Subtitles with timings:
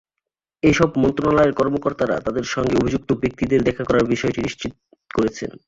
[0.63, 4.73] এসব মন্ত্রণালয়ের কর্মকর্তারা তাঁদের সঙ্গে অভিযুক্ত ব্যক্তিদের দেখা করার বিষয়টি নিশ্চিত
[5.11, 5.51] করেছেন।